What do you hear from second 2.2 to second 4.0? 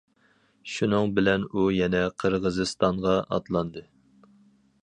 قىرغىزىستانغا ئاتلاندى.